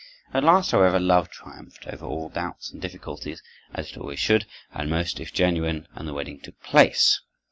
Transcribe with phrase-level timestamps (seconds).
[0.33, 4.89] At last, however, love triumphed over all doubts and difficulties, as it always should and
[4.89, 7.21] must if genuine, and the wedding took place.